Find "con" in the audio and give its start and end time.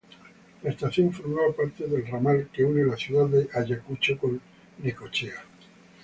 4.17-4.41